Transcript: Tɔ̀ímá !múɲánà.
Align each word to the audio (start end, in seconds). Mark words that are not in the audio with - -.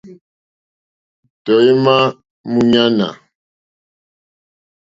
Tɔ̀ímá 1.43 1.97
!múɲánà. 2.51 3.07